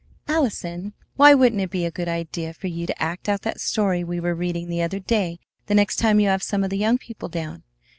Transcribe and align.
"Allison, 0.27 0.93
why 1.15 1.35
wouldn't 1.35 1.61
it 1.61 1.69
be 1.69 1.85
a 1.85 1.91
good 1.91 2.07
idea 2.07 2.55
for 2.55 2.65
you 2.65 2.87
to 2.87 2.99
act 2.99 3.29
out 3.29 3.43
that 3.43 3.61
story 3.61 4.03
we 4.03 4.19
were 4.19 4.33
reading 4.33 4.67
the 4.67 4.81
other 4.81 4.97
day 4.97 5.37
the 5.67 5.75
next 5.75 5.97
time 5.97 6.19
you 6.19 6.27
have 6.27 6.41
some 6.41 6.63
of 6.63 6.71
the 6.71 6.75
young 6.79 6.97
people 6.97 7.29
down? 7.29 7.61